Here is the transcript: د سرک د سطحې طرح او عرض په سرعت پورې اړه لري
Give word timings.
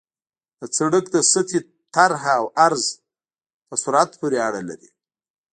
د 0.59 0.61
سرک 0.77 1.05
د 1.15 1.17
سطحې 1.31 1.59
طرح 1.95 2.23
او 2.37 2.43
عرض 2.65 2.83
په 3.67 3.75
سرعت 3.83 4.11
پورې 4.19 4.37
اړه 4.47 4.61
لري 4.69 4.89